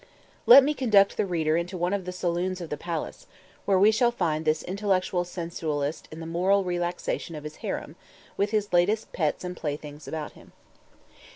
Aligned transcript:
Let 0.47 0.63
me 0.63 0.73
conduct 0.73 1.15
the 1.15 1.27
reader 1.27 1.55
into 1.55 1.77
one 1.77 1.93
of 1.93 2.05
the 2.05 2.11
saloons 2.11 2.59
of 2.59 2.71
the 2.71 2.75
palace, 2.75 3.27
where 3.65 3.77
we 3.77 3.91
shall 3.91 4.09
find 4.09 4.45
this 4.45 4.63
intellectual 4.63 5.23
sensualist 5.23 6.07
in 6.11 6.19
the 6.19 6.25
moral 6.25 6.63
relaxation 6.63 7.35
of 7.35 7.43
his 7.43 7.57
harem, 7.57 7.95
with 8.35 8.49
his 8.49 8.73
latest 8.73 9.13
pets 9.13 9.43
and 9.43 9.55
playthings 9.55 10.07
about 10.07 10.31
him. 10.31 10.53